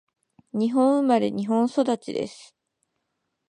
[0.51, 2.55] 私は日本生まれ、日本育ちです。